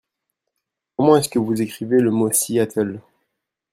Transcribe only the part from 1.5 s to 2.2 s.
écrivez le